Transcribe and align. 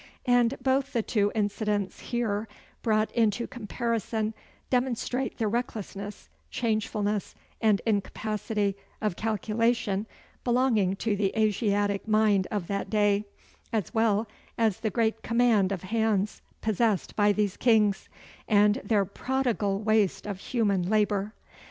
And 0.25 0.57
both 0.63 0.93
the 0.93 1.03
two 1.03 1.31
incidents 1.35 1.99
here 1.99 2.47
brought 2.81 3.11
into 3.11 3.45
comparison 3.45 4.33
demonstrate 4.71 5.37
the 5.37 5.47
recklessness, 5.47 6.27
changefulness, 6.49 7.35
and 7.61 7.83
incapacity 7.85 8.75
of 8.99 9.15
calculation 9.15 10.07
belonging 10.43 10.95
to 10.95 11.15
the 11.15 11.31
Asiatic 11.39 12.07
mind 12.07 12.47
of 12.49 12.65
that 12.65 12.89
day 12.89 13.25
as 13.71 13.93
well 13.93 14.27
as 14.57 14.79
the 14.79 14.89
great 14.89 15.21
command 15.21 15.71
of 15.71 15.83
hands 15.83 16.41
possessed 16.61 17.15
by 17.15 17.31
these 17.31 17.55
kings, 17.55 18.09
and 18.47 18.81
their 18.83 19.05
prodigal 19.05 19.83
waste 19.83 20.25
of 20.25 20.39
human 20.39 20.81
labor. 20.81 21.35